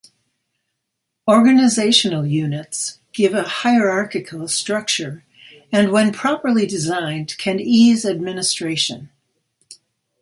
Organizational 1.29 2.25
Units 2.25 2.97
give 3.13 3.35
a 3.35 3.43
hierarchical 3.43 4.47
structure, 4.47 5.23
and 5.71 5.91
when 5.91 6.11
properly 6.11 6.65
designed 6.65 7.37
can 7.37 7.59
ease 7.59 8.03
administration. 8.03 9.11